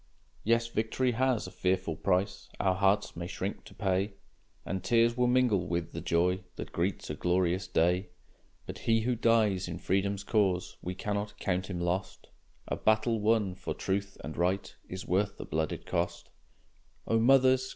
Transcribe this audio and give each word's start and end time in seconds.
Yes, 0.43 0.65
victory 0.67 1.11
has 1.11 1.45
a 1.45 1.51
fearful 1.51 1.95
price 1.95 2.49
Our 2.59 2.73
hearts 2.73 3.15
may 3.15 3.27
shrink 3.27 3.65
to 3.65 3.75
pay, 3.75 4.15
And 4.65 4.83
tears 4.83 5.15
will 5.15 5.27
mingle 5.27 5.67
with 5.67 5.91
the 5.91 6.01
joy 6.01 6.39
That 6.55 6.71
greets 6.71 7.11
a 7.11 7.13
glorious 7.13 7.67
day. 7.67 8.09
But 8.65 8.79
he 8.79 9.01
who 9.01 9.13
dies 9.13 9.67
in 9.67 9.77
freedom's 9.77 10.23
cause, 10.23 10.75
We 10.81 10.95
cannot 10.95 11.37
count 11.37 11.69
him 11.69 11.79
lost; 11.79 12.29
A 12.67 12.75
battle 12.77 13.19
won 13.21 13.53
for 13.53 13.75
truth 13.75 14.17
and 14.23 14.35
right 14.35 14.75
Is 14.89 15.05
worth 15.05 15.37
the 15.37 15.45
blood 15.45 15.71
it 15.71 15.85
cost! 15.85 16.29
O 17.07 17.19
mothers! 17.19 17.69